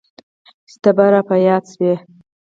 چي 0.69 0.77
ته 0.81 1.05
را 1.13 1.21
په 1.27 1.35
ياد 1.45 1.63
سوې. 1.71 1.93